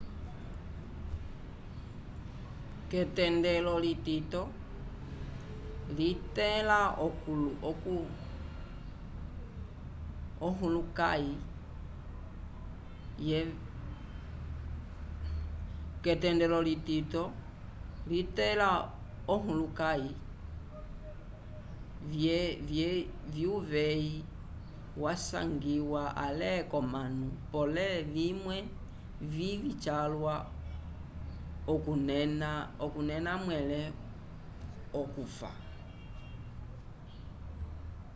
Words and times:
k'etendelo 2.89 3.73
litito 3.85 4.41
litẽla 5.97 6.79
ohulukãyi 10.47 11.29
vyuveyi 23.33 24.13
vyasangiwa 25.01 26.03
ale 26.25 26.51
k'omanu 26.71 27.27
pole 27.51 27.87
vimwe 28.13 28.57
vivĩ 29.33 29.71
calwa 29.85 30.35
okunena 32.83 33.31
mwẽle 33.45 33.81
okufa 35.01 35.51